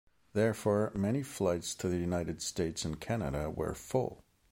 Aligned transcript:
Therefore, 0.33 0.91
many 0.95 1.21
flights 1.21 1.75
to 1.75 1.87
the 1.87 1.99
United 1.99 2.41
States 2.41 2.83
and 2.85 2.99
Canada 2.99 3.51
were 3.51 3.75
full. 3.75 4.23